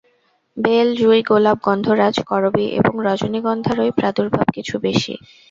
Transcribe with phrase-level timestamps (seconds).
[0.57, 5.13] Bell, জুঁই, গোলাপ, গন্ধরাজ, করবী এবং রজনীগন্ধারই প্রাদুর্ভাব কিছু বেশি।